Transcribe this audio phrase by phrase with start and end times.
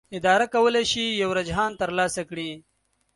[0.17, 2.49] اداره کولی شي یو رجحان ترلاسه کړي.